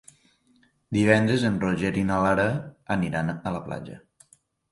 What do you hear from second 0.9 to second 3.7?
Divendres en Roger i na Lara aniran a la